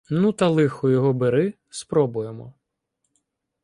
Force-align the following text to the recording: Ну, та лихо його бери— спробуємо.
Ну, 0.09 0.33
та 0.33 0.49
лихо 0.49 0.89
його 0.89 1.13
бери— 1.13 1.53
спробуємо. 1.69 2.53